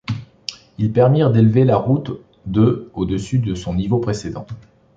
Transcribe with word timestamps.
Ils 0.79 0.91
permirent 0.91 1.29
d'élever 1.31 1.63
la 1.63 1.77
route 1.77 2.19
de 2.47 2.89
au-dessus 2.95 3.37
de 3.37 3.53
son 3.53 3.75
niveau 3.75 3.99
précédent. 3.99 4.47